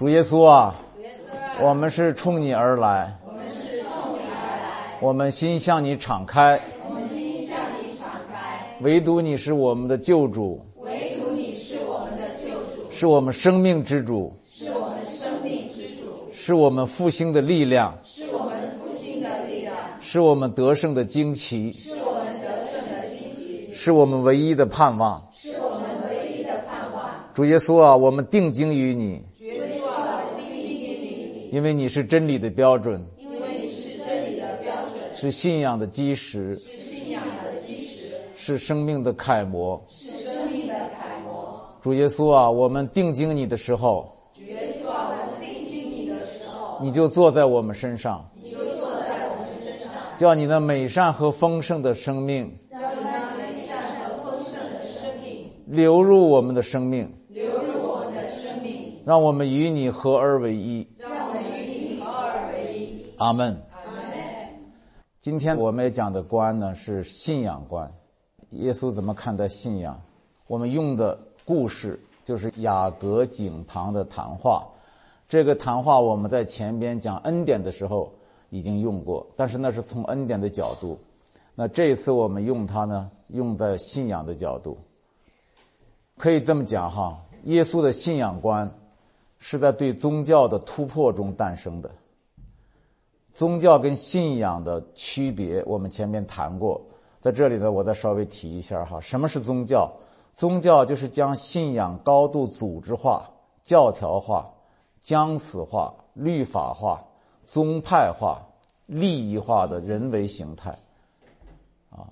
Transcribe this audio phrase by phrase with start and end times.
[0.00, 0.74] 主耶稣啊，
[1.60, 25.22] 我们是冲你而来，我们是冲你而来，我们心向你敞开，我们心向你敞开，唯独你是我们的救主，唯独你是我们的救主，是我们生命之主，是我们生命之主，是我们复兴的力量，是我们复兴的力量，是我们得胜的旌旗，是我们得胜的旌旗，是我们唯一的盼望。
[25.34, 27.10] 是我们唯一的盼望。
[27.34, 39.84] 主耶稣啊，我们定睛于你，主耶稣啊，我们定睛于你，因为你是真理的标准，因为你是真理的标准，是信仰的基石，是信仰的基石，是生命的楷模。
[39.90, 41.60] 是生命的楷模。
[41.82, 60.86] 主耶稣啊，我们定睛你的时候，主耶稣啊，我们定睛你的时候，你就坐在我们身上，你就坐在我们身上，叫你那美善和丰盛的生命叫你那美善和丰盛的生命流入我们的生命，流入我们的生命，让我们与你合而为一。
[63.20, 63.54] 阿门。
[63.70, 64.02] 阿门。
[65.20, 67.92] 今天我们讲的观呢是信仰观，
[68.52, 70.00] 耶稣怎么看待信仰？
[70.46, 74.66] 我们用的故事就是雅各井旁的谈话。
[75.28, 78.10] 这个谈话我们在前边讲恩典的时候
[78.48, 80.98] 已经用过，但是那是从恩典的角度。
[81.54, 84.78] 那这一次我们用它呢，用在信仰的角度。
[86.16, 88.72] 可以这么讲哈，耶稣的信仰观
[89.38, 91.90] 是在对宗教的突破中诞生的。
[93.32, 96.80] 宗教跟信仰的区别，我们前面谈过，
[97.20, 99.00] 在这里呢，我再稍微提一下哈。
[99.00, 99.90] 什么是宗教？
[100.34, 103.30] 宗教就是将信仰高度组织化、
[103.62, 104.50] 教条化、
[105.00, 107.04] 僵死化、律法化、
[107.44, 108.46] 宗派化、
[108.86, 110.78] 利益化的人为形态。
[111.90, 112.08] 啊，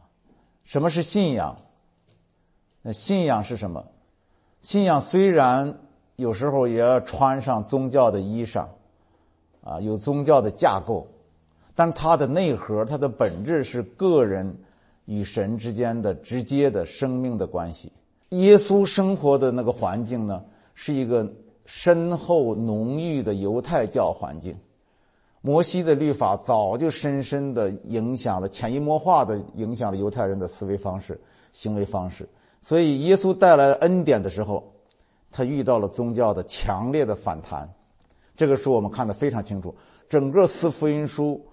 [0.63, 1.57] 什么是信仰？
[2.83, 3.85] 那信仰是什么？
[4.61, 5.79] 信仰虽然
[6.17, 8.67] 有时候也要穿上宗教的衣裳。
[9.63, 11.07] 啊，有宗教的架构，
[11.75, 14.59] 但它的内核、它的本质是个人
[15.05, 17.93] 与神之间的直接的生命的关系。
[18.31, 20.43] 耶稣生活的那个环境呢，
[20.75, 21.31] 是一个
[21.65, 24.57] 深厚浓郁的犹太教环境。
[25.41, 31.19] 摩西的律法早就深深的影响了、潜移默化的影响了犹太人的思维方式、
[31.53, 32.29] 行为方式。
[32.61, 34.73] 所以，耶稣带来恩典的时候，
[35.31, 37.73] 他遇到了宗教的强烈的反弹。
[38.39, 39.75] 这个书我们看得非常清楚。
[40.09, 41.45] 整个四福音书，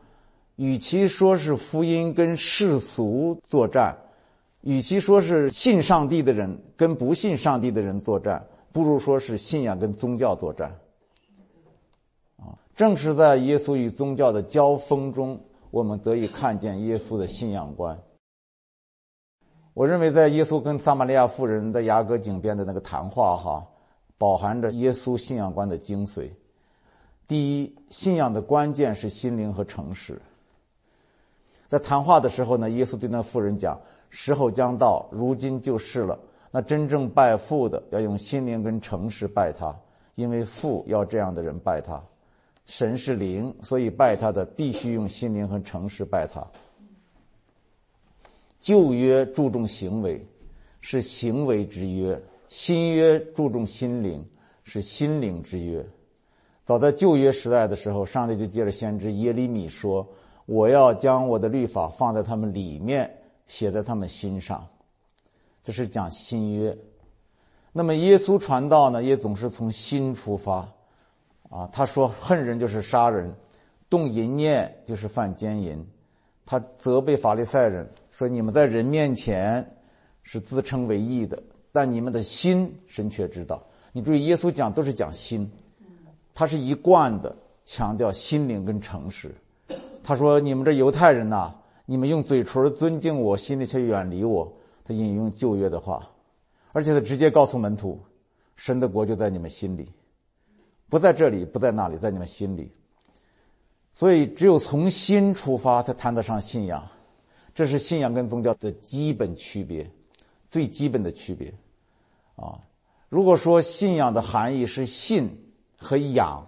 [0.56, 3.98] 与其说是福音跟世俗作战，
[4.62, 10.70] 与其说是信上帝的人跟不信上帝的人作战，不如说是信仰跟宗教作战。
[12.38, 15.42] 啊，正是在耶稣与宗教的交锋中，
[15.72, 18.00] 我们得以看见耶稣的信仰观。
[19.74, 23.66] 我认为，在耶稣跟撒玛利亚妇人在雅各井边的那个谈话，哈，
[24.20, 26.30] 饱含着耶稣信仰观的精髓。
[27.28, 30.22] 第一，信仰的关键是心灵和诚实。
[31.68, 33.82] 在谈话的时候呢，耶稣对那妇人讲
[34.12, 36.20] ：“时候将到，如今就是了。
[36.52, 39.76] 那真正拜父的，要用心灵跟诚实拜他，
[40.14, 42.02] 因为父要这样的人拜他。
[42.68, 46.48] 神是灵，所以拜他的必须用心灵和诚实拜他。
[48.60, 50.24] 旧约注重行为，
[50.80, 52.16] 是行为之约；
[52.50, 54.24] 新约注重心灵，
[54.64, 55.84] 是心灵之约。”
[56.66, 60.08] 早在旧约时代的时候，上帝就借着先知耶利米说
[60.48, 64.68] ：“我要将我的律法放在他们里面，写在他们心上。”
[65.64, 66.76] 这是讲新约。
[67.72, 70.68] 那么耶稣传道呢，也总是从心出发。
[71.52, 73.32] 啊，他说：“恨人就是杀人，
[73.88, 75.88] 动淫念就是犯奸淫。”
[76.48, 79.78] 他责备法利赛人说：“你们在人面前
[80.24, 83.62] 是自称为义的，但你们的心，神却知道。”
[83.94, 85.48] 你注意，耶稣讲都是讲心。
[86.36, 89.34] 他是一贯的强调心灵跟诚实。
[90.04, 91.56] 他说：“你们这犹太人呐，
[91.88, 94.54] 你们用嘴唇尊敬我，心里却远离我。”
[94.86, 96.08] 他引用旧约的话，
[96.74, 98.00] 而且他直接告诉门徒
[98.56, 99.92] ：“神的国就在你们心里，
[100.90, 102.72] 不在这里，不在那里，在你们心里。”
[103.94, 106.86] 所以，只有从心出发，才谈得上信仰。
[107.56, 109.90] 这是信仰跟宗教的基本区别，
[110.52, 111.52] 最基本的区别。
[112.36, 112.60] 啊，
[113.08, 115.45] 如果说信仰的含义是信。
[115.86, 116.44] 和仰，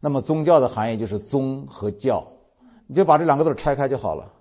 [0.00, 2.26] 那么宗教的含义就是宗和教，
[2.86, 4.32] 你就把这两个字拆开就好了。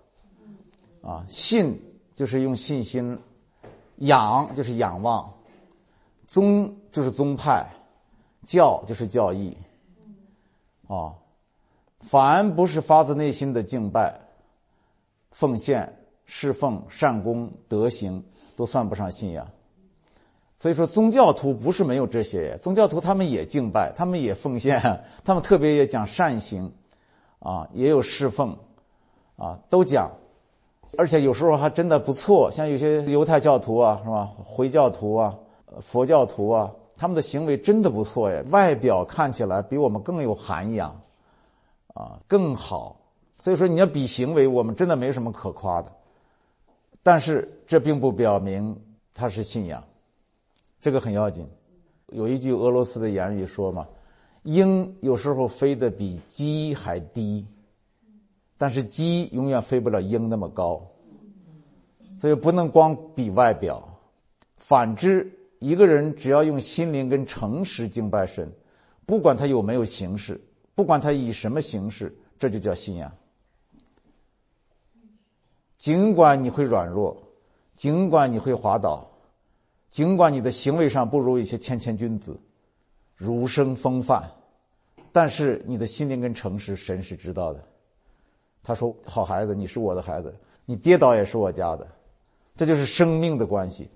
[1.03, 1.77] 啊，信
[2.15, 3.19] 就是用信心，
[3.97, 5.29] 仰就是仰望，
[6.25, 7.69] 宗就是宗派，
[8.45, 9.57] 教就是教义。
[10.87, 11.13] 啊，
[11.99, 14.17] 凡不是发自内心的敬拜、
[15.31, 18.23] 奉献、侍奉、善功、德行，
[18.55, 19.45] 都算不上信仰。
[20.61, 24.79] 所以说，宗教徒不是没有这些，宗教徒他们也敬拜，他们也奉献，
[25.25, 26.71] 他们特别也讲善行，
[27.39, 28.55] 啊，也有侍奉，
[29.37, 30.11] 啊，都讲，
[30.99, 32.51] 而且有时候还真的不错。
[32.51, 34.29] 像有些犹太教徒啊，是吧？
[34.45, 35.35] 回教徒啊，
[35.81, 41.01] 佛教徒啊，他们的行为真的不错呀，外表看起来比我们更有涵养，
[41.95, 42.97] 啊，更好。
[43.35, 45.91] 所以说，你要比行为，我们真的没什么可夸的。
[47.01, 48.79] 但是这并不表明
[49.15, 49.83] 他是信仰。
[50.81, 51.47] 这个很要紧，
[52.07, 53.87] 有一句俄罗斯的言语说嘛
[54.41, 57.45] ：“鹰有时候飞得比鸡还低，
[58.57, 60.87] 但是鸡永远飞不了鹰那么高。”
[62.17, 63.99] 所以不能光比外表。
[64.57, 68.51] 反之，一个人只要用心灵跟诚实敬拜神，
[69.05, 70.41] 不管他有没有形式，
[70.73, 73.11] 不管他以什么形式，这就叫信仰。
[75.77, 77.21] 尽管你会软弱，
[77.75, 79.10] 尽管你会滑倒。
[79.91, 82.39] 尽管你的行为上不如一些谦谦君子，
[83.17, 84.23] 儒生风范，
[85.11, 87.61] 但是你的心灵跟诚实，神是知道的。
[88.63, 90.33] 他说：“好孩子，你是我的孩子，
[90.65, 91.85] 你跌倒也是我家的，
[92.55, 93.89] 这就是生命的关系，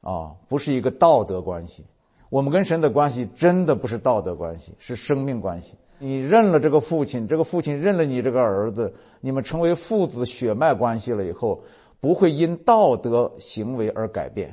[0.00, 1.84] 啊，不是一个道德关系。
[2.28, 5.76] 我们跟神的关系真的不是道德关系，是生命关系。
[6.00, 11.62] 你认了这个父亲，这个父亲认了你这个儿子，你们成为父子血脉关系了以后，
[12.00, 14.52] 不会因道德行为而改变。”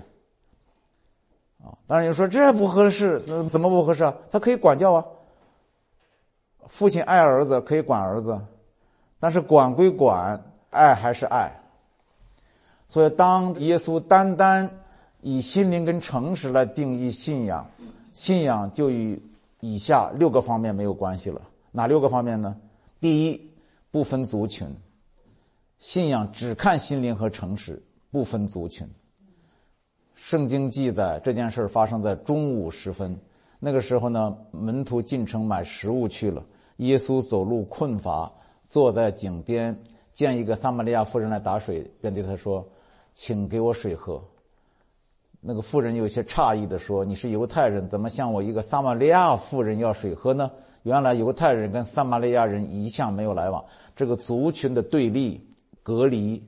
[1.64, 4.16] 啊，当然有说这不合适，那怎么不合适啊？
[4.30, 5.06] 他可以管教啊。
[6.68, 8.40] 父亲爱儿子可以管儿子，
[9.20, 11.60] 但是管归管，爱还是爱。
[12.88, 14.80] 所以，当耶稣单单
[15.22, 17.70] 以心灵跟诚实来定义信仰，
[18.14, 19.22] 信仰就与
[19.60, 21.42] 以下六个方面没有关系了。
[21.72, 22.58] 哪六个方面呢？
[23.00, 23.52] 第一，
[23.92, 24.76] 不分族群，
[25.80, 27.82] 信仰只看心灵和诚实，
[28.12, 28.90] 不分族群。
[30.16, 33.20] 圣经记载这件事发生在中午时分，
[33.60, 36.46] 那个时候呢，门徒进城买食物去了。
[36.78, 38.32] 耶稣走路困乏，
[38.64, 39.78] 坐在井边，
[40.14, 42.68] 见一个撒玛利亚妇人来打水，便对他说
[43.14, 44.22] ：“请给我水喝。”
[45.40, 50.52] 那个妇人有些诧异的说：“你是犹太人，怎么向我一个撒玛利亚妇人要水喝呢？”
[50.84, 53.64] 原来犹太人跟撒玛利亚人一向没有来往，
[53.96, 55.40] 这个族群的对立、
[55.84, 56.44] 隔离，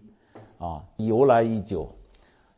[0.57, 1.88] 啊，由来已久。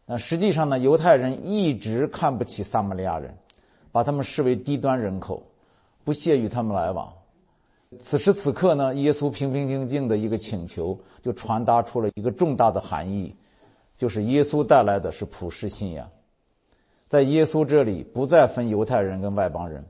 [0.06, 3.36] 那实际上呢，犹太人一直看不起撒玛利亚人，
[3.92, 5.42] 把他们视为低端人口，
[6.04, 7.12] 不屑与他们来往。
[8.00, 13.36] 此时此刻呢，耶稣平平静静的一个请求，就传达出了一个重大的含义，
[13.98, 16.08] 就是耶稣带来的是普世信仰，
[17.08, 19.84] 在耶稣这里不再分犹太人跟外邦人，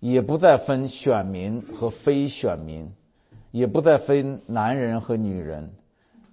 [0.00, 2.90] 也不再分选民和非选民，
[3.50, 5.70] 也不再分男人和女人，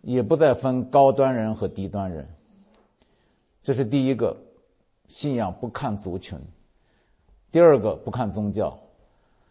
[0.01, 2.27] 也不再分高端人和低端人。
[3.63, 4.35] 这是第一个，
[5.07, 6.39] 信仰不看族群；
[7.51, 8.75] 第二个不看宗教。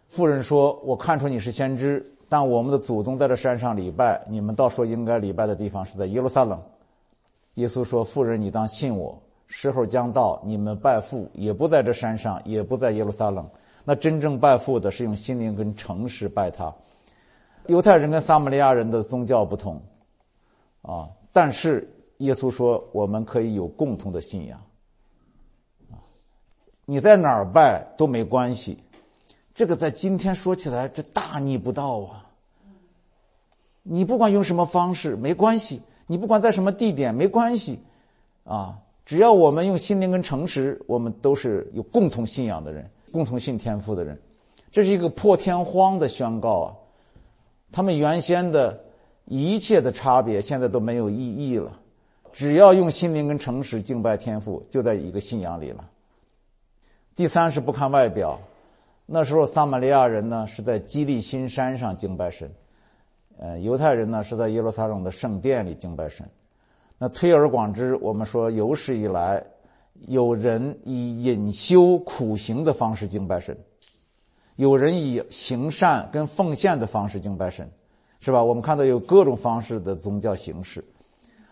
[0.09, 6.61] 妇人说：“我看出你是先知，但我们的祖宗在这山上礼拜，你们倒说应该礼拜的地方是在耶路撒冷。”
[7.55, 9.17] 耶稣说：“妇人，你当信我，
[9.47, 13.49] 时候将到，你们拜父也不在这山上，也不在耶路撒冷。
[13.85, 16.75] 那真正拜父的是用心灵跟诚实拜他。
[17.67, 19.81] 犹太人跟撒玛利亚人的宗教不同，
[20.83, 21.89] 啊，但是。”
[22.21, 24.61] 耶稣说：“我们可以有共同的信仰，
[25.91, 25.97] 啊，
[26.85, 28.79] 你在哪儿拜都没关系。
[29.55, 32.31] 这个在今天说起来，这大逆不道啊！
[33.83, 37.79] 你不管用什么方式没关系，你不管在什么地点没关系，
[38.45, 44.21] 啊，只要我们用心灵跟诚实，我们都是有共同信仰的人，共同信天赋的人。
[44.71, 46.77] 这是一个破天荒的宣告啊！
[47.73, 48.85] 他们原先的
[49.25, 51.79] 一切的差别，现在都没有意义了。”
[52.33, 55.89] 只要用心灵跟诚实敬拜天赋，就在一个信仰里了。
[57.17, 58.41] 第三是不看外表，
[59.07, 62.51] 那时候撒玛利亚人呢是在基利新山上敬拜神，
[63.39, 66.29] 呃，犹太人呢是在耶路撒冷的圣殿里敬拜神。
[66.99, 69.45] 那推而广之，我们说有史以来，
[70.07, 73.59] 有人以隐修苦行的方式敬拜神，
[74.57, 77.71] 有人以行善跟奉献的方式敬拜神，
[78.21, 78.45] 是吧？
[78.45, 80.85] 我们看到有各种方式的宗教形式。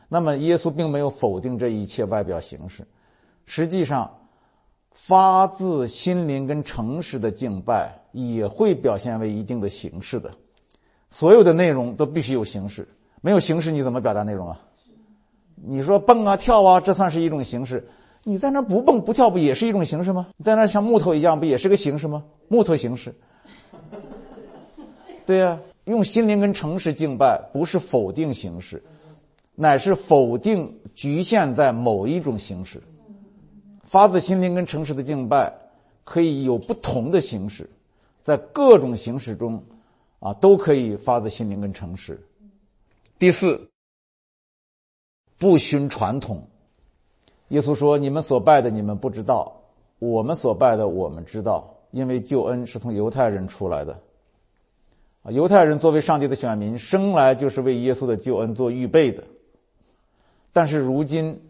[0.09, 2.87] 那么，耶稣并没有否定这一切外表形式。
[3.45, 4.11] 实际上，
[4.91, 10.31] 发自心灵跟诚实的敬拜也会表现为一定的形式的。
[11.11, 12.89] 所有的内容都必须有形式，
[13.21, 14.61] 没有形式你怎么表达内容啊？
[15.55, 17.89] 你说蹦啊跳啊，这算是一种形式。
[18.25, 20.29] 你在那不蹦不跳，不也是一种形式吗？
[20.37, 22.25] 你在那像木头一样，不也是个形式吗？
[22.49, 23.15] 木头形式。
[25.25, 28.83] 对呀，用心灵跟诚实敬拜，不是否定形式。
[29.61, 32.81] 乃是否定局限在某一种形式，
[33.83, 35.53] 发自心灵跟诚实的敬拜
[36.05, 37.69] 可以有不同的形式，
[38.23, 39.61] 在各种形式中，
[40.21, 42.25] 啊，都可以发自心灵跟诚实。
[43.19, 43.69] 第四，
[45.39, 46.47] 不循传统。
[47.49, 49.61] 耶稣说：“你们所拜的，你们不知道；
[49.99, 54.01] 我们所拜的，我们知道，因为救恩是从犹太人出来的。
[55.31, 59.25] 犹太人作为上帝的选民，生来就是为耶稣的救恩做预备的。
[60.53, 61.43] 但是如今，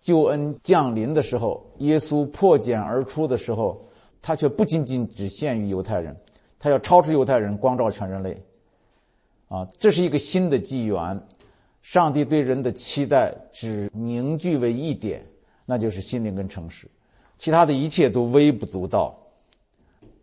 [0.00, 3.86] 救恩降临的时候，耶稣破茧而出的时候，
[4.22, 6.16] 他却不仅仅只限于犹太人，
[6.58, 8.42] 他要超出犹太人，光照全人类。
[9.48, 11.22] 啊，这是一个新的纪元。”
[11.82, 15.24] 上帝对人的期待只凝聚为一点，
[15.64, 16.90] 那就是心灵跟诚实，
[17.38, 19.16] 其他的一切都微不足道。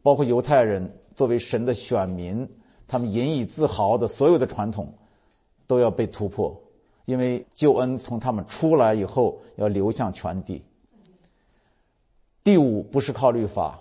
[0.01, 2.49] 包括犹太人作为神的选民，
[2.85, 4.93] 他们引以自豪的所有的传统，
[5.65, 6.62] 都要被突破，
[7.05, 10.63] 因为救恩从他们出来以后要流向全地。
[12.43, 13.79] 第五，不是靠律法，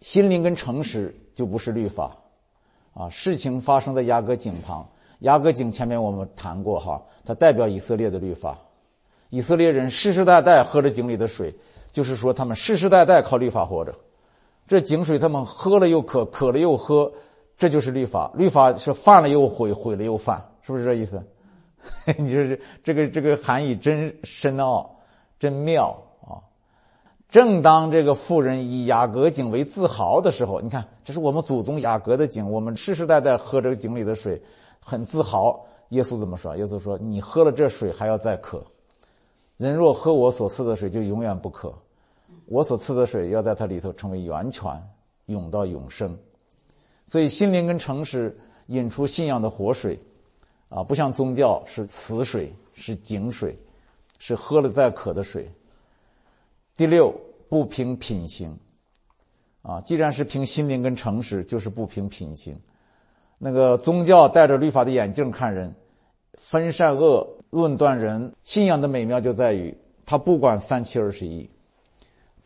[0.00, 2.16] 心灵跟诚实就不是律法，
[2.94, 4.88] 啊，事情发生在雅各井旁。
[5.20, 8.58] 雅各井前面我们谈过哈，它代表以色列的律法。
[9.30, 11.54] 以色列人世世代代喝着井里的水，
[11.90, 13.94] 就是说他们世世代代靠律法活着。
[14.66, 17.12] 这井水他们喝了又渴，渴了又喝，
[17.56, 18.30] 这就是律法。
[18.34, 21.22] 律法是犯了又悔，悔了又犯，是不是这意思？
[22.18, 24.98] 你说这这个这个含义真深奥，
[25.38, 26.38] 真妙啊！
[27.28, 34.40] 正当这个妇人以雅各井为自豪的时候，你看，这是我们祖宗雅各的井，我们世世代代喝这个井里的水。
[34.84, 36.56] 很自豪，耶稣怎么说？
[36.56, 38.66] 耶稣说：“你喝了这水还要再渴。
[39.56, 41.72] 人若喝我所赐的水，就永远不渴。
[42.46, 44.68] 我所赐的水要在它里头成为源泉，
[45.26, 46.18] 涌到永生。
[47.06, 48.36] 所以心灵跟诚实
[48.66, 49.96] 引出信仰的活水，
[50.74, 53.54] 啊，不像宗教是死水，是井水，
[54.18, 55.46] 是喝了再渴的水。
[56.78, 57.14] 第六，
[57.50, 58.58] 不凭品行，
[59.60, 62.58] 啊，既然是凭心灵跟诚实，就是不凭品行。”
[63.36, 65.74] 那个宗教戴着律法的眼镜看人，
[66.34, 68.32] 分善恶、论断人。
[68.42, 69.76] 信仰的美妙就在于，
[70.06, 71.50] 他不管三七二十一，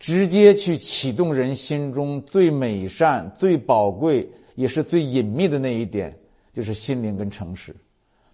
[0.00, 6.18] 直接去启动人心中最美善、最宝贵，也是最隐秘的那一点，
[6.52, 7.76] 就是心灵跟诚实。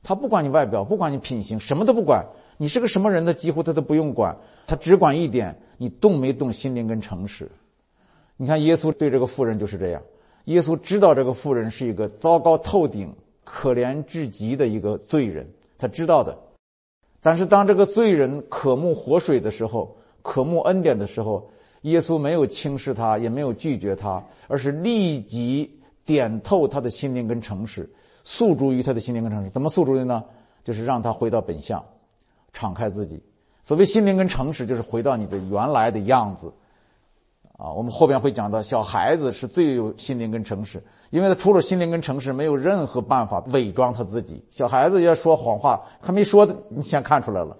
[0.02, 2.24] 他不管你外表，不管你品行，什么都不管。
[2.58, 7.50] 你是个什么人，他几乎他都不用管，他只管一点：你动没动心灵跟诚实。
[8.36, 10.02] 你看耶稣对这个妇人就是这样。
[10.46, 16.36] 耶稣知道这个妇人是一个糟糕透顶、可怜至极的一个罪人，他知道的。
[17.20, 21.48] 但是当这个罪人渴慕活水的时候，渴慕恩典的时候，
[21.82, 27.88] 耶稣没有轻视他，也没有拒绝他，而是立即点透他的心灵跟诚实，
[28.24, 29.50] 诉诸于他的心灵跟诚实。
[29.50, 30.24] 怎么诉诸的呢？
[30.64, 31.84] 就是让他回到本相，
[32.52, 33.22] 敞开自己。
[33.62, 36.52] 所谓心灵跟诚实，就是回到你的原来的样子。
[37.58, 44.44] 啊，我们后边会讲到，小孩子是最有心灵跟诚实，因为他除了心灵跟诚实，没有任何办法伪装他自己。
[44.50, 47.56] 小孩子要说谎话，还没说，你先看出来了。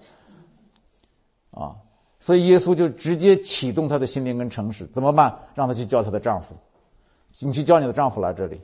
[1.51, 1.75] 啊，
[2.19, 5.37] 所以耶稣就直接启动他的心灵跟诚实，怎么办？
[5.55, 6.55] 让他去叫他的丈夫，
[7.39, 8.61] 你去叫你的丈夫来这里。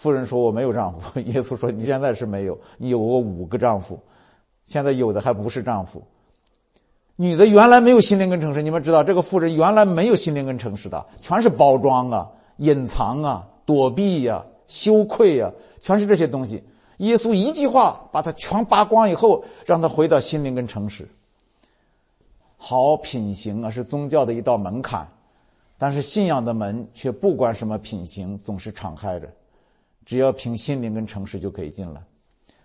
[0.00, 1.20] 妇人说：“我没有丈夫。
[1.28, 4.00] ”耶稣说：“你现在是没有，你有过五个丈夫，
[4.64, 6.02] 现在有的还不是丈夫。”
[7.16, 12.26] 女的原来没有心灵跟诚实，你们知道这个妇人原来没有心灵跟诚实的，全是包装啊、
[12.56, 15.52] 隐藏啊、躲避呀、羞愧呀，
[15.82, 16.64] 全是这些东西。
[16.96, 21.06] 耶稣一句话把她全扒光以后，让她回到心灵跟诚实。
[22.56, 25.06] 好品行啊，是宗教的一道门槛，
[25.76, 29.30] 但是信仰的门却不管什么品行，总是敞开着，
[30.10, 32.02] 只要凭心灵跟诚实就可以进来。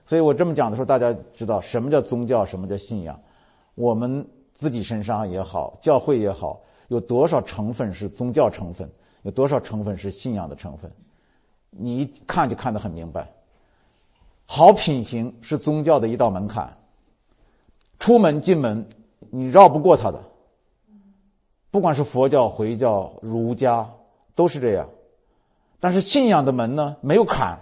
[0.04, 3.22] 所以我这么讲的时候，大家知道什么叫宗教，什么叫信仰，
[3.76, 4.28] 我们。
[4.58, 8.90] 自己身上也好，教会也好，有多少成分是宗教成分，
[9.24, 10.90] 有多少成分是信仰的成分，
[11.72, 13.30] 你一看就看得很明白。
[14.46, 16.74] 好品行是宗教的一道门槛，
[18.00, 18.88] 出门进门
[19.30, 20.24] 你绕不过它的。
[21.70, 23.86] 不管是佛教、回教、儒家，
[24.36, 24.88] 都是这样。
[25.86, 27.60] 但是信仰的门呢，没有坎。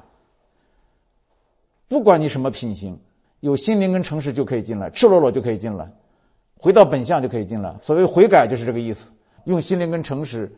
[1.89, 2.97] 不管你什么品行，
[3.41, 5.91] 有心灵跟诚实就可以进来，赤裸裸就可以进来。
[6.55, 7.77] 回到本相就可以进来。
[7.81, 9.11] 所谓悔改就是这个意思，
[9.43, 10.49] 用心灵跟诚实，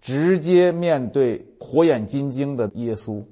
[0.00, 3.24] 直接面对火眼金睛的耶稣。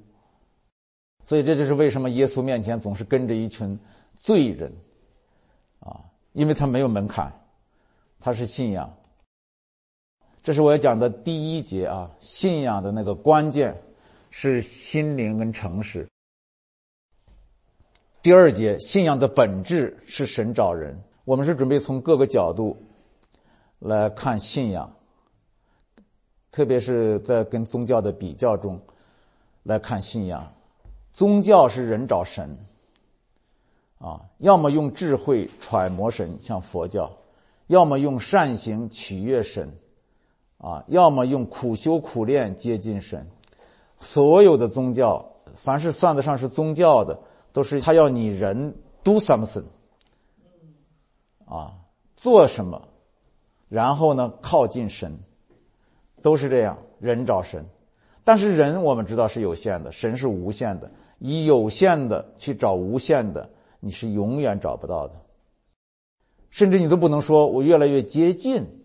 [1.25, 3.77] 所以这就是为什么耶稣面前总是跟着一群
[4.15, 4.71] 罪人，
[5.81, 5.99] 啊，
[6.31, 7.29] 因为他没有门槛，
[8.21, 8.89] 他是信仰。
[10.43, 13.83] 这是我要讲的第一节啊，信仰的那个关键
[14.31, 16.09] 是心灵跟诚实。
[18.23, 20.99] 第二节，信仰的本质是神找人。
[21.25, 22.75] 我们是准备从各个角度
[23.77, 24.91] 来看信仰，
[26.49, 28.81] 特别是在跟宗教的比较中
[29.61, 30.51] 来看信仰。
[31.11, 32.57] 宗教是人找神，
[33.99, 37.11] 啊，要么用智慧揣摩神，像佛教；
[37.67, 39.71] 要么用善行取悦神，
[40.61, 43.27] 啊，要么用苦修苦练接近神。
[43.99, 45.25] 所有的宗教，
[45.55, 47.19] 凡是算得上是宗教的，
[47.51, 49.63] 都是他要你人 do something，
[51.45, 51.73] 啊，
[52.15, 52.89] 做什么，
[53.69, 55.17] 然后呢靠近神，
[56.21, 57.65] 都是这样，人找神。
[58.23, 60.91] 但是人我们知道是有限的，神是无限的。
[61.17, 63.49] 以有限的去找无限的，
[63.79, 65.15] 你是永远找不到的。
[66.51, 68.80] 甚至你都不能说我越来越接近。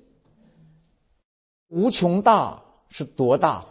[1.68, 3.64] 无穷大是多大？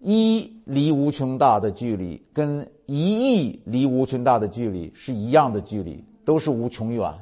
[0.00, 7.12] 一离无穷大的距离，跟一亿离无穷大的距离是一样的距离，都是无穷远。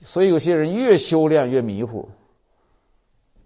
[0.00, 2.08] 所以有些人越修炼越迷糊，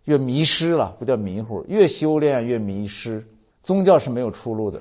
[0.05, 3.25] 越迷失了，不叫迷糊，越修炼越迷失。
[3.63, 4.81] 宗教是没有出路的。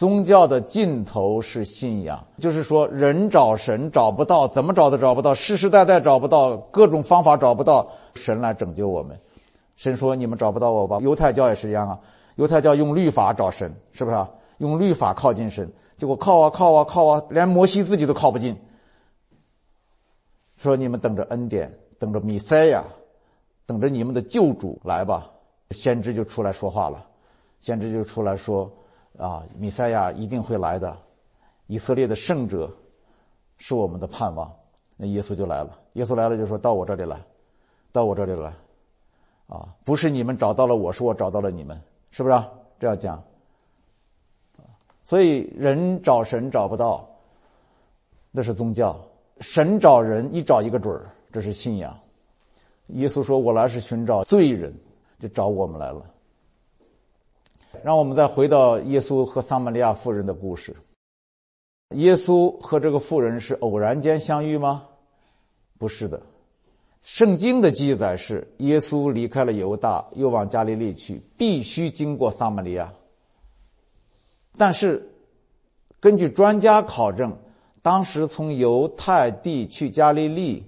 [0.00, 9.20] 宗教的尽头是信仰，就是说，人找神找不到，怎么找都找不到，世世代代找不到，各种方法找不到，神来拯救我们。
[9.76, 11.98] 神说：“你们找不到我吧？”犹太教也是一样啊，
[12.36, 14.30] 犹太教用律法找神，是不是啊？
[14.56, 18.56] 用律法靠近神，结果靠啊靠啊靠啊，连摩西自己都靠不近。
[20.56, 22.84] 说你们等着恩典，等着弥赛亚，
[23.66, 25.30] 等着你们的救主来吧。
[25.72, 27.04] 先知就出来说话了，
[27.60, 28.66] 先知就出来说。
[29.20, 30.96] 啊，米赛亚一定会来的，
[31.66, 32.74] 以色列的圣者
[33.58, 34.50] 是我们的盼望。
[34.96, 37.20] 那耶稣就来了，耶稣来了就说到我这里来，
[37.92, 38.50] 到我这里来，
[39.46, 41.78] 啊，不是你们找到了我，是我找到了你们，
[42.10, 42.42] 是不是？
[42.78, 43.22] 这样讲。
[45.02, 47.06] 所以人找神找不到，
[48.30, 48.96] 那是宗教；
[49.40, 51.98] 神找人一找一个准儿，这是信仰。
[52.94, 54.74] 耶稣说：“我来是寻找罪人，
[55.18, 56.04] 就找我们来了。”
[57.82, 60.76] 让我们再回到耶稣和撒玛利亚妇人的故事。
[61.94, 64.84] 耶稣和这个妇人是偶然间相遇吗？
[65.78, 66.20] 不是的，
[67.00, 72.92] 圣经的记载是耶稣离开了犹大，又往加利利去，必须经过撒玛利亚。
[74.58, 75.10] 但是，
[76.00, 77.36] 根据专家考证，
[77.82, 80.64] 当时从犹太地去加利利，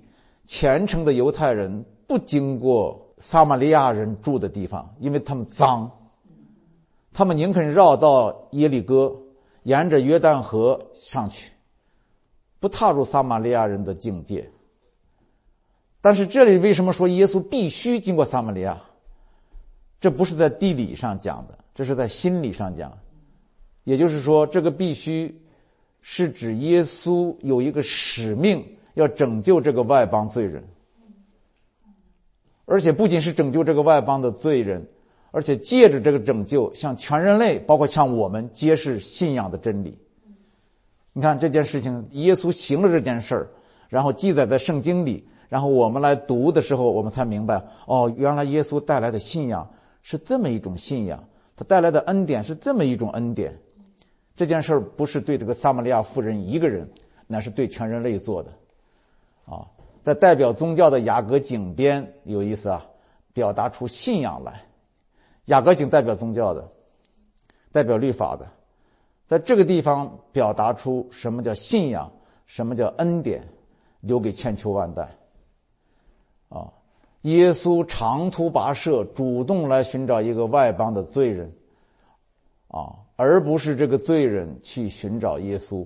[0.47, 5.91] 虔诚的犹太人不经过撒玛利亚人住的地方，因为他们脏。
[7.12, 9.12] 他们宁肯绕到耶利哥，
[9.64, 11.53] 沿着约旦河上去，
[12.59, 14.51] 不踏入撒玛利亚人的境界。
[16.01, 18.83] 但是这里为什么说耶稣必须经过撒玛利亚？
[20.01, 22.98] 这不是在地理上讲的，这是在心理上讲。
[23.85, 25.42] 也就是说，这个必须
[26.01, 30.66] 是指耶稣有一个使命，要拯救这个外邦罪人，
[32.64, 34.88] 而且不仅是拯救这个外邦的罪人。
[35.33, 39.99] 而且借着这个拯救，向全人类，包括向我们揭示信仰的真理。
[41.12, 43.51] 你看这件事情，耶稣行了这件事儿，
[43.88, 49.68] 然后记载在圣经里，然后我们来读的时候，我们才明白，哦，原来耶稣带来的信仰
[50.03, 51.25] 是这么一种信仰，
[51.57, 53.59] 他带来的恩典是这么一种恩典。
[54.37, 56.88] 这件事儿不是对这个撒玛利亚妇人一个人，
[57.27, 58.51] 乃是对全人类做的。
[59.45, 59.66] 啊，
[60.03, 62.87] 在代表宗教的雅各井边有意思啊，
[63.35, 64.62] 表达出信仰来。
[65.47, 66.69] 雅各井代表宗教的，
[67.73, 68.49] 代表律法的，
[69.27, 72.13] 在这个地方表达出什么叫信仰，
[72.47, 73.45] 什么叫恩典，
[74.01, 75.09] 留给千秋万代。
[76.49, 76.73] 啊，
[77.23, 81.51] 耶稣长途跋涉，主动来寻找一个外邦的罪人，
[82.69, 85.85] 啊，而不是这个罪人去寻找耶稣，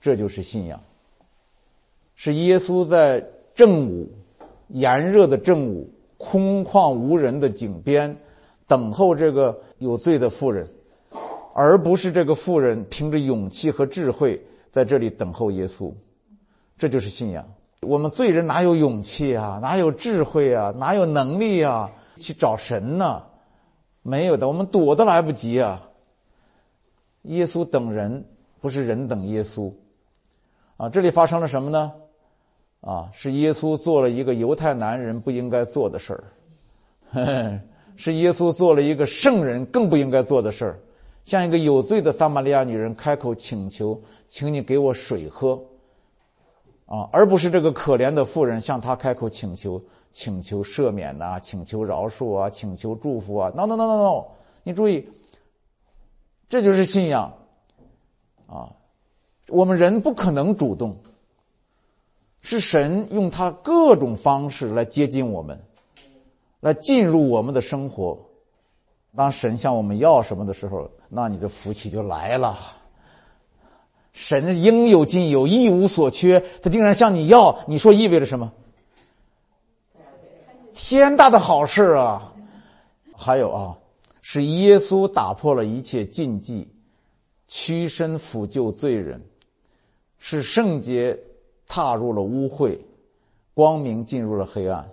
[0.00, 0.80] 这就是信仰。
[2.14, 3.22] 是耶稣在
[3.54, 4.08] 正午，
[4.68, 8.16] 炎热的正午，空旷无人的井边。
[8.66, 10.68] 等候这个有罪的妇人，
[11.54, 15.92] 而不是这个妇人凭着勇气和智慧在这里等候耶稣，
[16.76, 17.46] 这就是信仰。
[17.82, 19.58] 我们罪人哪有勇气啊？
[19.62, 20.72] 哪有智慧啊？
[20.76, 21.90] 哪有能力啊？
[22.16, 23.22] 去找神呢？
[24.02, 25.82] 没有的，我们躲都来不及啊！
[27.22, 28.24] 耶稣等人，
[28.60, 29.74] 不是人等耶稣，
[30.76, 31.92] 啊，这里发生了什么呢？
[32.80, 36.24] 啊，是耶稣做了一个犹太男人不应该做的事儿。
[37.96, 40.80] 是耶稣做了一个圣人更不应该做的事儿，
[41.24, 45.60] 向一个有罪的撒玛利亚女人开口请求，请你给我水喝，
[46.86, 49.82] 啊，而不是这个可怜的妇人向他开口请求，
[50.12, 54.26] 请求赦免呐，请求饶恕啊，请求祝福啊，no no no no no，
[54.62, 55.08] 你注意，
[56.48, 57.32] 这就是信仰，
[58.46, 58.76] 啊，
[59.48, 60.98] 我们人不可能主动，
[62.40, 65.60] 是神用他各种方式来接近我们，
[66.66, 68.18] 来进入我们的生活。
[69.14, 72.58] 当神向我们要什么的时候，那你的福气就来了。
[74.12, 78.52] 神应有尽有，一无所缺，他竟然向你要，你说意味着什么？
[80.72, 82.34] 天大的好事啊！
[83.14, 83.78] 还有啊，
[84.20, 86.68] 是耶稣打破了一切禁忌，
[87.46, 89.22] 屈身抚救罪人，
[90.18, 91.16] 是圣洁
[91.68, 92.76] 踏入了污秽，
[93.54, 94.90] 光明进入了黑暗，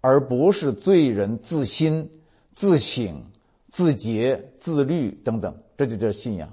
[0.00, 2.10] 而不是罪人自新、
[2.52, 3.24] 自省。
[3.72, 6.52] 自洁、自律等等，这就叫信仰。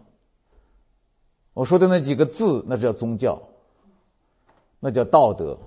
[1.55, 3.41] 我说的那几个字，那叫宗教，
[4.79, 5.57] 那叫道德。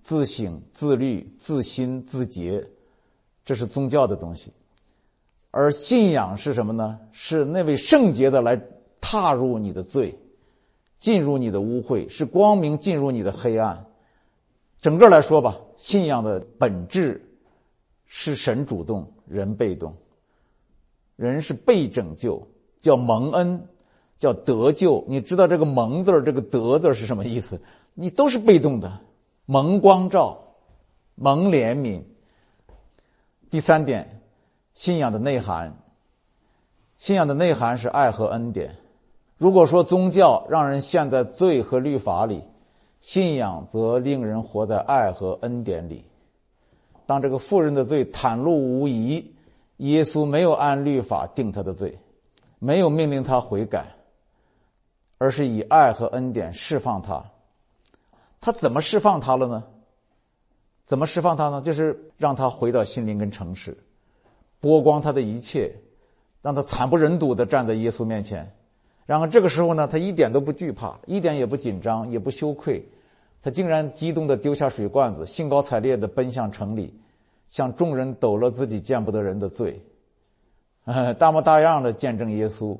[0.00, 2.64] 自省、自律、自新、自洁，
[3.44, 4.52] 这是宗教的东西。
[5.50, 7.00] 而信仰是什么呢？
[7.10, 8.62] 是那位圣洁的来
[9.00, 10.16] 踏入你的罪，
[11.00, 13.84] 进入你的污秽，是光明进入你的黑暗。
[14.80, 17.20] 整个来说吧，信仰的本质
[18.06, 19.94] 是神主动，人被动。
[21.16, 22.46] 人是被拯救，
[22.80, 23.68] 叫蒙恩，
[24.20, 25.04] 叫得救。
[25.08, 27.60] 你知道这个“蒙”字这个“得”字是什么意思？
[27.94, 29.00] 你都是被动的，
[29.46, 30.38] 蒙光照，
[31.16, 32.04] 蒙怜悯。
[33.50, 34.22] 第三点，
[34.74, 35.76] 信仰的内涵。
[36.98, 38.76] 信仰的内涵是爱和恩典。
[39.38, 42.44] 如果说宗教让人陷在罪和律法里，
[43.00, 46.04] 信仰则令人活在爱和恩典里。
[47.06, 49.34] 当这个妇人的罪袒露无遗。
[49.78, 52.00] 耶稣没有按律法定他的罪，
[52.58, 53.86] 没有命令他悔改，
[55.18, 57.24] 而是以爱和恩典释放他。
[58.40, 59.62] 他怎么释放他了呢？
[60.84, 61.62] 怎么释放他呢？
[61.62, 63.78] 就是让他回到心灵跟城市，
[64.60, 65.72] 剥光他的一切，
[66.42, 68.52] 让他惨不忍睹的站在耶稣面前。
[69.08, 72.86] 然后这个时候呢，他一点都不惧怕，一点也不紧张，也不羞愧，
[73.40, 76.92] 他竟然激动的丢下水罐子，兴高采烈的奔向城里。
[77.46, 79.82] 向众人抖了自己见不得人的罪，
[81.18, 82.78] 大模大样的见证耶稣，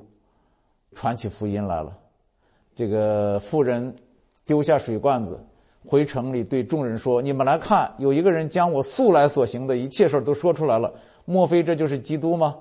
[0.94, 1.96] 传起福音来了。
[2.74, 3.96] 这个妇人
[4.44, 5.42] 丢下水罐子，
[5.86, 10.92] 回城里对众人说：“你们来看，有一个人将我素来所行的一切事都说出来了。
[11.24, 12.54] 莫非这就是基督吗？”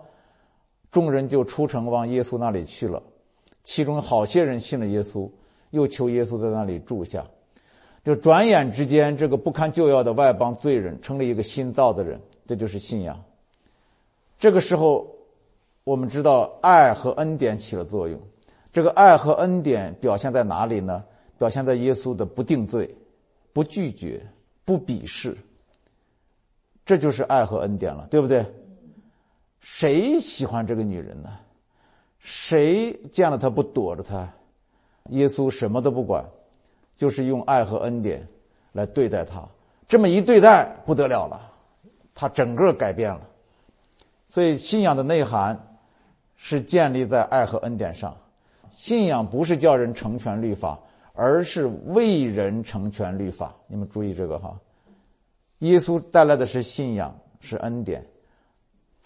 [0.90, 3.04] 众人就出城往耶稣那里去了，
[3.70, 5.30] 其中好些人信了耶稣，
[5.72, 7.26] 又求耶稣在那里住下。
[8.06, 13.22] 就转眼之间，这个不堪救药的外邦罪人成了一个新造的人，这就是信仰。
[14.40, 15.14] 这个时候，
[15.84, 18.18] 我们知道爱和恩典起了作用。
[18.72, 21.04] 这个爱和恩典表现在哪里呢？
[21.38, 22.96] 表现在耶稣的不定罪、
[23.52, 24.26] 不拒绝、
[24.64, 25.38] 不鄙视。
[26.86, 28.46] 这就是爱和恩典了，对不对？
[29.60, 31.38] 谁喜欢这个女人呢？
[32.20, 34.34] 谁见了他不躲着他？
[35.10, 36.26] 耶稣什么都不管。
[36.98, 38.28] 就是用爱和恩典
[38.72, 39.48] 来对待他，
[39.88, 41.54] 这么一对待不得了了，
[42.16, 43.22] 他整个改变了。
[44.26, 45.78] 所以信仰的内涵
[46.38, 48.18] 是建立在爱和恩典上。
[48.72, 50.80] 信仰不是叫人成全律法，
[51.14, 53.56] 而是为人成全律法。
[53.68, 54.60] 你们注意这个哈，
[55.60, 58.04] 耶稣带来的是信仰，是恩典，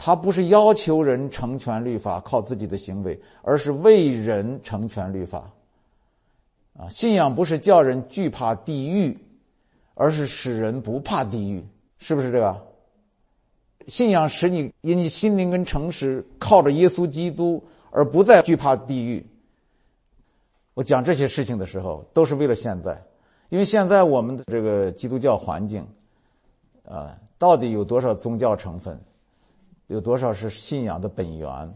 [0.03, 5.51] 他不是要求人成全律法，靠自己的行为，而是为人成全律法。
[6.75, 9.15] 啊，信仰不是叫人惧怕地狱，
[9.93, 11.63] 而是使人不怕地狱，
[11.99, 12.65] 是不是这个？
[13.85, 19.23] 信仰使你因你心灵跟诚实靠着耶稣基督，而不再惧怕地狱。
[20.73, 23.03] 我讲这些事情的时候，都是为了现在，
[23.49, 25.85] 因为现在我们的这个基督教环境，
[26.89, 28.99] 啊，到底有多少宗教成分，
[29.91, 31.73] 有多少是信仰的本源？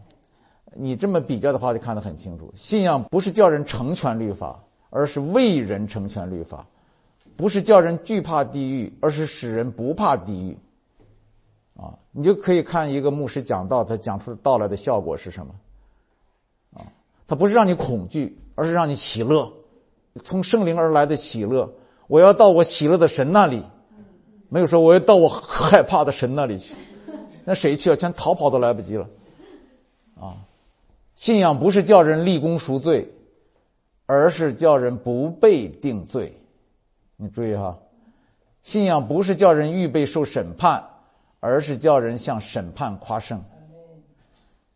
[0.74, 2.52] 你这么比较的话，就看得很清楚。
[2.54, 4.60] 信仰不是叫人成全律法。
[4.88, 6.64] 而是为人成全律法，
[7.36, 10.56] 不是叫人惧怕地狱，而是使人不怕地狱。
[11.76, 15.54] 啊，你就可以看一个牧师讲道，他讲出道来的效果是什么？
[16.72, 16.86] 啊，
[17.26, 19.52] 他不是让你恐惧，而是让你喜乐，
[20.24, 21.74] 从圣灵而来的喜乐。
[22.06, 23.62] 我要到我喜乐的神那里，
[24.48, 26.74] 没有说我要到我害怕的神那里去，
[27.46, 27.96] 那谁去啊？
[27.96, 29.08] 全逃跑都来不及了。
[30.20, 30.36] 啊，
[31.14, 33.10] 信仰不是叫人立功赎罪。
[34.08, 36.32] 而是叫人不被定罪，
[37.16, 37.76] 你注意哈，
[38.62, 40.84] 信仰不是叫人预备受审判，
[41.40, 43.42] 而是叫人向审判夸胜。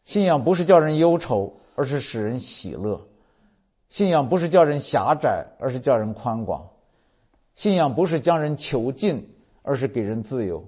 [0.02, 3.00] 信仰不是叫人忧愁，而是使人喜乐。
[3.88, 6.68] 信仰不是叫人狭窄，而是叫人宽广。
[7.54, 10.64] 信仰不是将人囚禁，而是给人自由。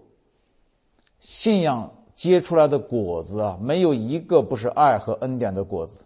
[1.22, 5.98] 信仰结出来的果子啊，没有一个不是爱和恩典的果子。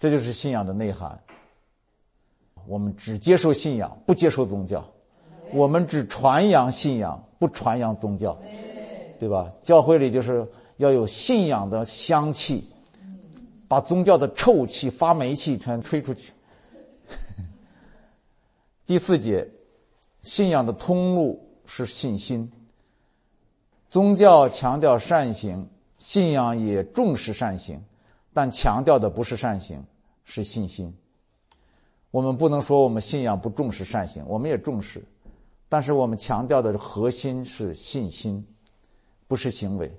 [0.00, 1.20] 这就是信仰的内涵。
[2.66, 4.82] 我们只接受信仰，不接受宗教；
[5.52, 8.38] 我们只传扬信仰，不传扬宗教，
[9.18, 9.52] 对吧？
[9.62, 12.64] 教会里就是要有信仰的香气，
[13.68, 16.32] 把宗教的臭气、发霉气全吹出去。
[18.86, 19.50] 第四节，
[20.24, 22.50] 信仰的通路是信心。
[23.96, 27.82] 宗教强调善行，信仰也重视善行，
[28.34, 29.86] 但强调的不是善行，
[30.26, 30.94] 是信心。
[32.10, 35.02] 我们不能说我们信仰不重视善行，我们也重视，
[35.70, 38.46] 但是我们强调的核心是信心，
[39.28, 39.90] 不是行为。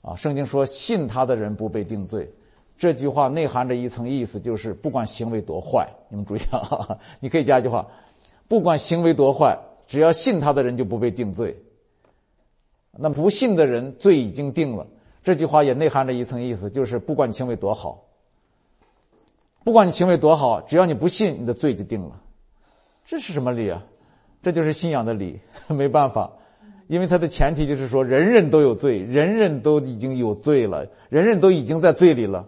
[0.00, 2.32] 啊，圣经说信他的人不被定罪，
[2.78, 7.86] 这句话内含着一层意思，就是不管行为多坏，你们注意啊， 你可以加一句话：
[8.48, 11.62] 不管行为多坏，只要信他的人就不被定罪。
[12.98, 14.86] 那不信的人罪已经定了。
[15.22, 18.04] 这句话也内含着一层意思，就是不管你行为多好。
[19.64, 22.20] 不管你行为多好，只要你不信，你的罪就定了。
[23.06, 23.82] 这是什么理啊？
[24.42, 26.32] 这就是信仰的理， 没办法，
[26.86, 32.46] 因为它的前提就是说，人人都有罪，人人都已经有罪了，人人都已经在罪里了。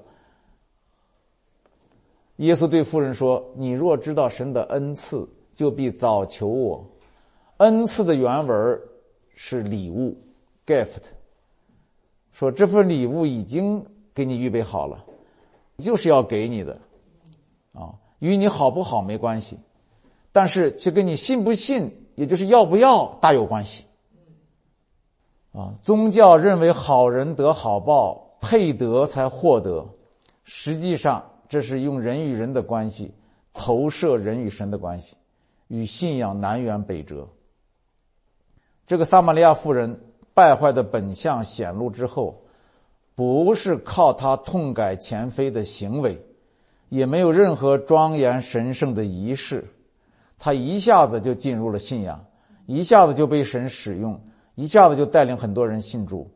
[2.37, 6.85] 耶稣对妇人说：“你若知道神的恩赐，就必早求我。”
[7.57, 8.79] 恩赐的原文
[9.35, 10.19] 是礼物
[10.67, 11.05] ，gift。
[12.33, 15.05] 说这份礼物已经给你预备好了，
[15.79, 16.79] 就是要给你的。
[17.73, 19.59] 啊，与你好不好没关系，
[20.33, 23.85] 但是却跟你信不信，也就是要不要大有关系。
[25.53, 29.87] 啊，宗教认为好人得好报，配得才获得，
[30.45, 33.15] 实际上这是用人与人的关系
[33.55, 35.17] 投射人与神的关系，
[35.69, 37.29] 与信仰南辕北辙。
[38.87, 39.99] 这个撒玛利亚妇人
[40.37, 42.43] 败坏的本相显露之后，
[43.15, 46.23] 不是靠他痛改前非的行为。
[46.91, 49.73] 也没有任何庄严神圣的仪式，
[50.39, 52.27] 他一下子就进入了信仰，
[52.67, 54.21] 一下子就被神使用，
[54.55, 56.31] 一下子就带领很多人信主。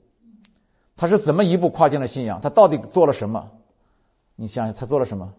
[0.96, 2.40] 他是怎么一步跨进了信仰？
[2.40, 3.50] 他到底做了什么？
[4.34, 5.34] 你想想，他做了什么？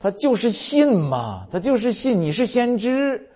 [0.00, 2.20] 他就是信嘛，他就是信。
[2.20, 3.27] 你是先知，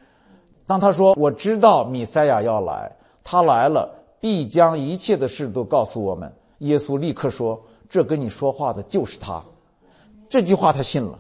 [0.66, 6.32] 当他说我知道米赛亚要来，他来了，必将一切的事都告诉我们。
[6.58, 7.62] 耶稣立刻说。
[7.92, 9.42] 这跟你说话的就是他，
[10.30, 11.18] 这句话他信了，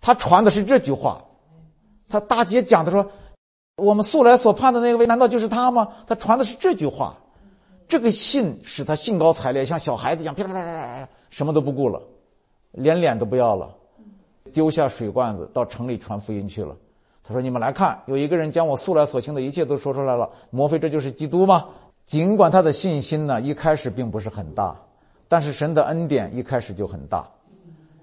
[0.00, 1.24] 他传的是这句话，
[2.08, 3.08] 他大姐讲的说，
[3.76, 5.86] 我们素来所盼的那位难道就是他吗？
[6.04, 7.16] 他传的是这句话，
[7.86, 12.02] 这个信使他兴高采烈，像小孩子一样，啪啪啪啪啪，什么都不顾了，
[12.72, 13.72] 连脸都不要了，
[14.52, 16.76] 丢下水罐子到城里传福音去了。
[17.24, 21.68] 他说：“你们来看，有一个人将我素来所行的一切都说出来了，莫非这就是基督吗？”
[22.04, 24.76] 尽管他的信心呢，一开始并不是很大。
[25.28, 27.30] 但是神的恩典一开始就很大，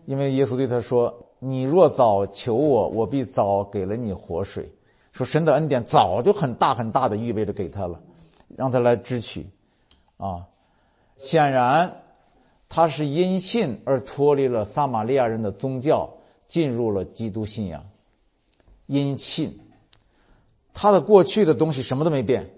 [0.05, 4.71] 因为耶稣对他说：“你若早求我，我必早给了你活水。”
[5.11, 7.99] 说神的恩典早就很大很大的预备着给他了，
[8.55, 9.49] 让他来支取。
[10.17, 10.47] 啊，
[11.17, 12.03] 显然
[12.69, 16.09] 他是因信而脱离了撒玛利亚人的宗教，
[16.45, 17.83] 进入了基督信仰。
[18.89, 19.59] 因信，
[20.73, 22.49] 他的过去的东西什么都没变，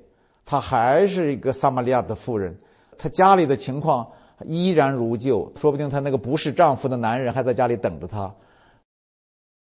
[0.46, 2.60] 他还是一个撒玛利亚的妇人，
[2.98, 4.08] 他家里的情况。
[4.44, 8.34] 依然如旧，说不定她那个不是丈夫的男人还在家里等着她。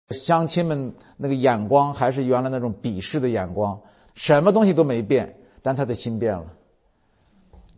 [0.09, 3.83] 乡亲们那个眼光还是原来那种鄙视的眼光，
[4.15, 6.47] 什么东西都没变，但他的心变了，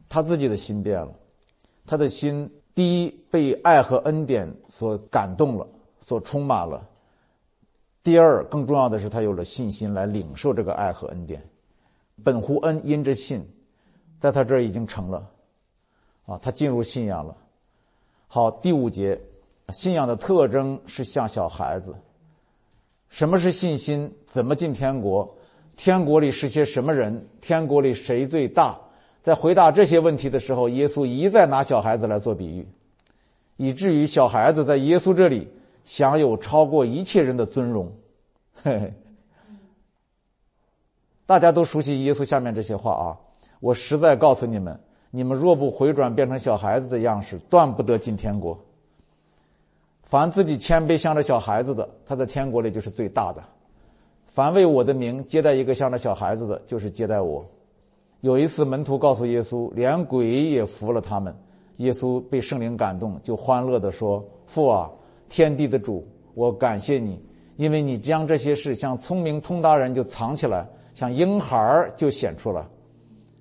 [0.08, 1.12] 他自己的心变了，
[1.84, 5.66] 他的心第一被爱和恩典所感动了，
[6.00, 6.88] 所充满了；
[8.04, 11.42] 第二，更重要的是他有了信心来领受这个爱和恩典。
[12.22, 13.42] 本乎恩，因着信，
[14.20, 15.30] 在他这儿已经成了。
[16.26, 17.34] 啊，他进入信仰了。
[18.26, 19.18] 好，第五节，
[19.70, 21.96] 信仰的特征是像小孩子。
[23.08, 24.14] 什么是信心？
[24.26, 25.34] 怎么进天国？
[25.74, 27.26] 天国里是些什么人？
[27.40, 28.78] 天国里谁最大？
[29.22, 32.68] 在回答这些问题的时候，耶稣一再拿小孩子来做比喻，
[33.56, 35.48] 以至于小孩子在耶稣这里
[35.84, 37.92] 享有超过一切人的尊荣。
[38.62, 38.94] 嘿嘿，
[41.26, 43.16] 大家都熟悉耶稣下面这些话啊！
[43.60, 44.80] 我实在告诉你们。
[45.10, 48.58] 你们若不回转变成小孩子的样式，断不得进天国。
[50.02, 53.40] 凡自己谦卑向着小孩子的，他在天国里就是最大的。
[54.26, 57.46] 凡为我的名接待一个向着小孩子的，就是接待我。
[58.22, 61.32] 有一次，门徒告诉耶稣，连鬼也服了他们。
[61.76, 64.90] 耶稣被圣灵感动，就欢乐地说：“父啊，
[65.28, 67.20] 天地的主，我感谢你，
[67.56, 72.64] 因为你将这些事像聪明通达人就藏起来，像婴孩就显出来。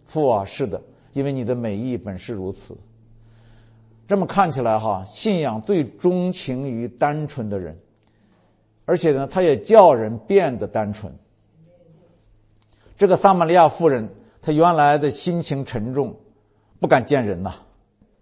[0.06, 0.82] 父啊，是的。”
[1.14, 2.76] 因为你的美意本是如此，
[4.08, 7.78] 这么看起来哈，信仰最钟情于单纯的人，
[8.86, 11.14] 而且呢，他也叫人变得单纯。
[12.98, 14.10] 这个撒玛利亚妇人，
[14.42, 16.16] 她原来的心情沉重，
[16.80, 17.54] 不敢见人呐，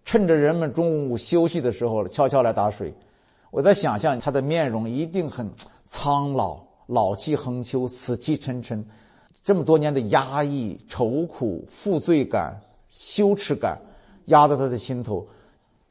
[0.03, 2.93] 趁着人们中午休息的时候，悄悄来打水。
[3.51, 5.51] 我在想象他的面容一定很
[5.85, 8.83] 苍老、老气横秋、死气沉沉，
[9.43, 12.59] 这么多年的压抑、愁苦、负罪感、
[12.89, 13.79] 羞耻感
[14.25, 15.27] 压在他的心头。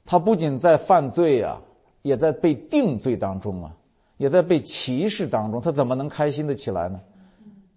[0.05, 1.61] 他不仅在犯罪啊，
[2.03, 3.77] 也在被定罪当中啊。
[4.16, 7.01] 也在被歧视当中，他怎么能开心的起来呢？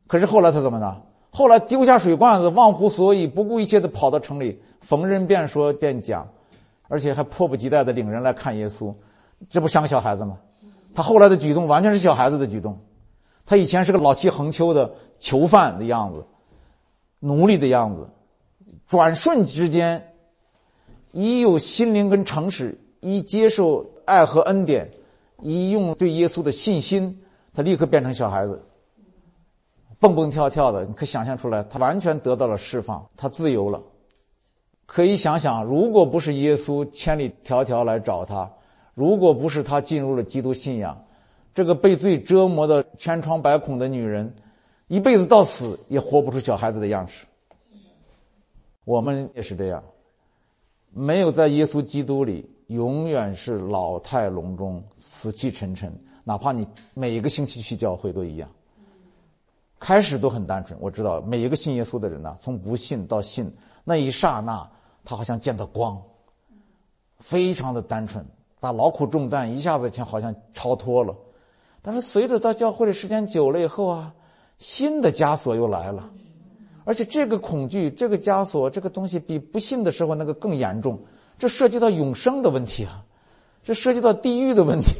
[0.07, 1.01] 可是后来他怎么呢？
[1.31, 6.27] 后来丢下水罐子，忘乎所以，不顾一切的跑到城里，逢人便说便讲，
[6.89, 8.93] 而且还迫不及待的领人来看耶稣，
[9.49, 10.39] 这不像个小孩子吗？
[10.95, 12.79] 他后来的举动完全是小孩子的举动，
[13.45, 16.25] 他以前是个老气横秋的囚犯的样子，
[17.19, 18.07] 奴隶的样子，
[18.87, 20.13] 转瞬之间，
[21.11, 24.91] 一有心灵跟诚实，一接受爱和恩典。
[25.41, 27.21] 一用对耶稣的信心，
[27.53, 28.63] 他立刻变成小孩子，
[29.99, 33.81] 蹦蹦跳跳的，你可想象出来，他完全得到了释放，他自由了。
[34.85, 38.49] 可以想想，如果不是耶稣千里迢迢来找他，
[38.93, 41.05] 如果不是他进入了基督信仰，
[41.53, 44.35] 这个被罪折磨的千疮百孔的女人，
[44.87, 47.25] 一辈子到死也活不出小孩子的样式。
[48.85, 49.83] 我们也是这样，
[50.91, 52.49] 没有在耶稣基督里。
[52.67, 58.49] 永远是老态龙钟、死气沉沉，哪怕你每一个星期去教会都一样。
[59.79, 63.53] 开始都很单纯，我知道每一个信耶稣的人呢，从不信到信
[63.83, 64.67] 那一刹那，
[65.03, 66.01] 他好像见到光，
[67.19, 68.25] 非常的单纯，
[68.63, 71.13] 把劳苦重担一下子就好像超脱了。
[71.81, 74.13] 但是随着到教会的时间久了以后啊，
[74.57, 76.09] 新的枷锁又来了，
[76.85, 80.97] 而且这个恐惧、这个枷锁、这个东西比不信的时候那个更严重。
[81.37, 83.03] 这涉及到永生的问题啊，
[83.63, 84.95] 这涉及到地狱的问题，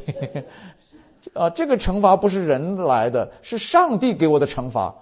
[1.32, 4.94] 啊，这个惩罚不是人来的，是上帝给我的惩罚，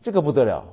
[0.00, 0.64] 这个不得了，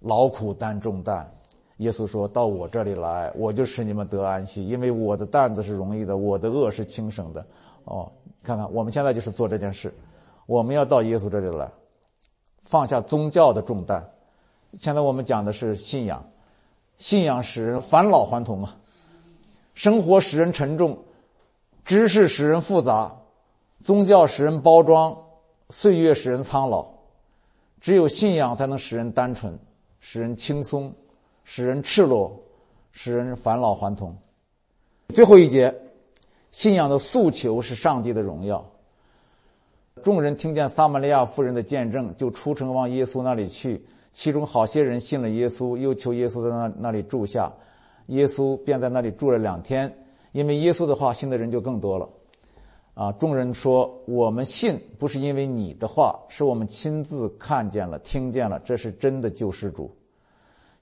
[0.00, 1.32] 劳苦担重担。
[1.78, 7.46] 耶稣说到我这里来，我就使你们得安息，因为我的担子是容易的，我的恶是轻省的。
[7.84, 8.10] 哦，
[8.42, 9.94] 看看我们现在就是做这件事，
[10.46, 11.70] 我们要到耶稣这里来，
[12.62, 14.04] 放下宗教的重担。
[14.78, 16.24] 现在我们讲的是信仰，
[16.98, 18.74] 信仰使人返老还童嘛。
[19.74, 20.98] 生活使人沉重，
[21.84, 23.14] 知识使人复杂，
[23.80, 25.16] 宗教使人包装，
[25.68, 26.86] 岁月使人苍老，
[27.80, 29.58] 只有信仰才能使人单纯，
[30.00, 30.92] 使人轻松，
[31.48, 32.42] 使人赤裸，
[32.90, 34.16] 使人返老还童。
[35.14, 35.72] 最后一节，
[36.50, 38.68] 信仰的诉求是上帝的荣耀。
[40.02, 43.86] 众人听见撒玛利亚妇人的见证，就出城往耶稣那里去。
[44.12, 47.54] 其中好些人信了耶稣，又求耶稣在那那里住下。
[48.08, 49.96] 耶稣便在那里住了两天，
[50.32, 52.08] 因为耶稣的话信的人就更多了。
[52.94, 59.94] 啊，众人说：“我们信不是因为你的话，是我们亲自看见了、听见了，这是真的救世主。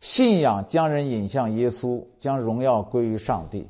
[0.04, 3.66] 信仰将人引向耶稣，将荣耀归于上帝。”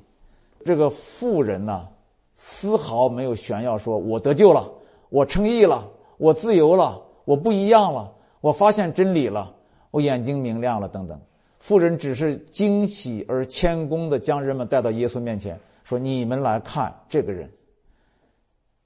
[0.67, 1.87] 这个妇人呢，
[2.33, 4.69] 丝毫没有炫耀说：“我得救了，
[5.11, 9.55] 我称义了，我自由了，我不一样了，我发现真理了，
[9.93, 11.17] 我眼睛明亮了，等等。”
[11.61, 17.49] 富人只是惊喜而谦恭的将人们带到耶稣面前，说：“你们来看这个人。”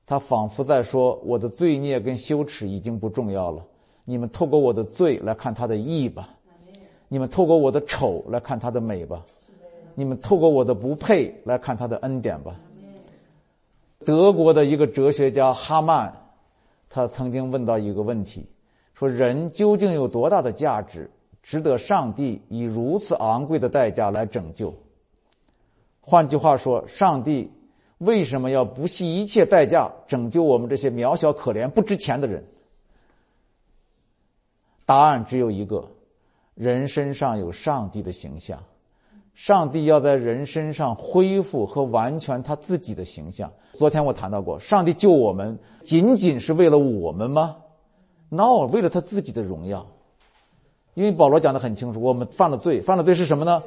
[0.04, 3.64] 他仿佛在说：“我的罪孽跟羞耻已经不重要了，
[4.04, 6.28] 你们透过我的罪来看他的义吧，
[7.08, 9.24] 你们透过我的丑来看他的美吧，
[9.94, 12.54] 你们透过我的不配来看他的恩典吧。”
[14.04, 16.14] 德国的一个哲学家哈曼，
[16.88, 18.46] 他曾经问到一个问题，
[18.94, 24.74] 说：“人究竟有多大的价值？”值得上帝以如此昂贵的代价来拯救。
[26.00, 27.50] 换句话说，上帝
[27.96, 32.44] 为什么要不惜一切代价拯救我们这些渺小、可怜、不值钱的人？
[34.84, 35.88] 答案只有一个：
[36.58, 38.60] 人身上有上帝的形象，
[39.32, 43.48] 上帝要在人身上恢复和完全他自己的形象。
[43.74, 47.54] 昨天我谈到过，上帝救我们仅仅是为了我们吗
[48.28, 49.86] ？No，为了他自己的荣耀。
[50.94, 53.62] 因为保罗讲的很清楚，我们犯了罪，犯了罪是什么呢？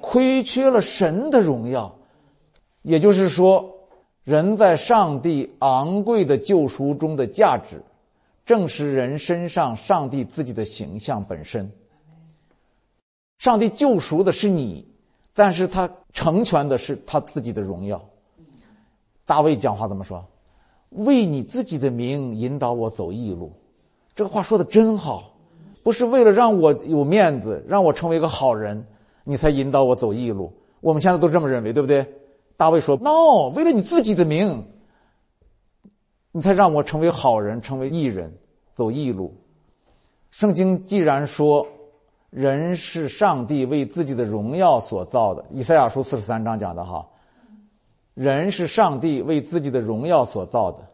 [0.00, 1.94] 亏缺了神的荣耀，
[2.82, 3.64] 也就是说，
[4.24, 7.80] 人在上帝昂贵的救赎中的价值，
[8.44, 11.70] 正是人身上上帝自己的形象本身。
[13.38, 14.86] 上帝救赎的是你，
[15.32, 18.04] 但是他成全的是他自己的荣耀。
[19.24, 20.24] 大卫讲话怎么说？
[20.90, 23.52] 为你自己的名引导我走义路，
[24.14, 25.34] 这个话说的真好。
[25.84, 28.86] 不是为了让我有面子，让我成为一个好人，
[29.24, 30.52] 你才引导我走义路。
[30.80, 32.06] 我们现在都这么认为，对不对？
[32.56, 34.66] 大卫说：“No，为了你自己的名，
[36.32, 38.36] 你才让我成为好人，成为义人，
[38.74, 39.34] 走义路。
[40.30, 41.66] 圣经既然说
[42.30, 47.08] 人是上帝为自己的荣耀所造的，以赛亚书四十三章讲的哈，
[48.14, 50.86] 人是上帝为自己的荣耀所造的。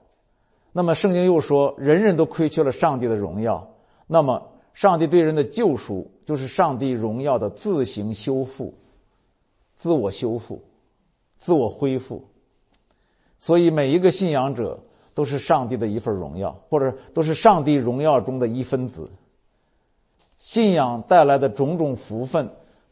[0.72, 3.68] 那么圣经又说，人人都亏缺了上帝的荣耀。
[4.06, 8.74] 那么上帝对人的救赎，就是上帝荣耀的自行修复、
[9.74, 10.62] 自我修复、
[11.38, 12.24] 自我恢复。
[13.38, 14.78] 所以每一个信仰者
[15.14, 19.10] 都是上帝的一份荣耀，或者都是上帝荣耀中的一分子。
[20.44, 22.50] 信仰带来的种种福分，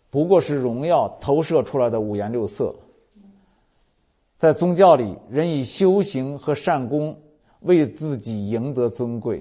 [0.08, 2.74] 不过是荣耀投射出来的五颜六色。
[4.38, 7.14] 在宗教里，人以修行和善功
[7.60, 9.38] 为自己赢得尊贵；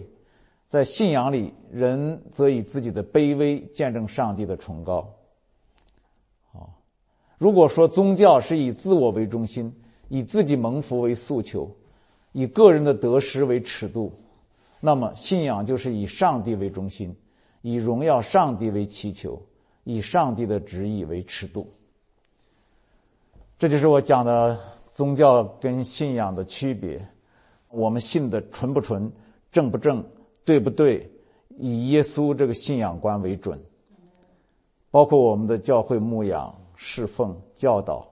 [0.68, 5.08] 在信仰里，人则以自己的卑微见证上帝的崇高。
[6.52, 6.70] 好，
[7.38, 9.74] 如果说宗教是以自我为中心，
[10.10, 11.74] 以自己蒙福为诉求，
[12.34, 14.12] 以个人的得失为尺度，
[14.82, 17.16] 那么信仰就是以上帝为中心。
[17.62, 19.42] 以荣耀上帝为祈求，
[19.84, 21.72] 以上帝的旨意为尺度。
[23.58, 27.08] 这就是我讲的宗教跟信仰的区别。
[27.70, 29.10] 我们信的纯不纯、
[29.50, 30.04] 正不正、
[30.44, 31.10] 对不对，
[31.58, 33.64] 以耶稣这个信仰观为准。
[34.90, 38.06] 包括我们的教会牧养、侍奉、教导，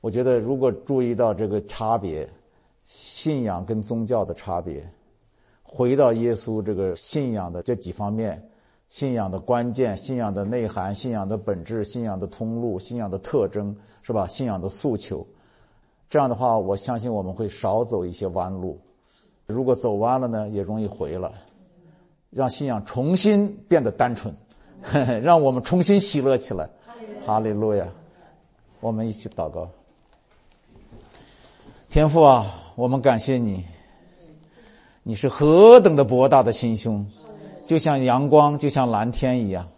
[0.00, 2.26] 我觉得如果注意到这个差别，
[2.86, 4.90] 信仰跟宗教的差别，
[5.62, 8.42] 回到耶稣这个信仰的这几方面。
[8.88, 14.26] 信仰的关键、信仰的内涵、信仰的本质、信仰的通路、信仰的特征，是吧？
[14.26, 15.26] 信仰的诉求，
[16.08, 18.80] 这样的话，我相信我们会少走一些弯路。
[19.46, 21.30] 如果走弯了呢，也容易回来。
[22.30, 24.34] 让信仰重新变得单纯，
[25.22, 26.68] 让我们重新喜乐起来。
[27.24, 27.88] 哈利路亚！
[28.80, 29.66] 我们一起祷告。
[31.88, 33.64] 天父啊，我们感谢你，
[35.02, 37.10] 你是何等的博大的心胸。
[37.68, 39.68] 就像阳光，就像蓝天一样，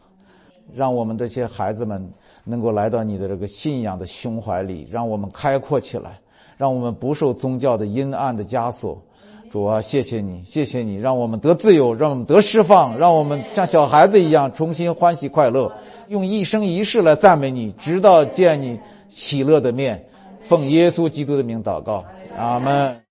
[0.72, 2.12] 让我们这些孩子们
[2.44, 6.20] 能够来到你的这个信仰的胸怀里，让我们开阔起来，
[6.56, 9.02] 让我们不受宗教的阴暗的枷锁。
[9.50, 15.72] 主啊，谢谢你，谢谢你，让我们得自由，让我们得释放，让我们像小孩子一样重新欢喜快乐，
[16.06, 18.78] 用一生一世来赞美你，直到见你
[19.08, 20.06] 喜乐的面。
[20.40, 22.04] 奉耶稣基督的名祷告，
[22.38, 23.02] 阿门。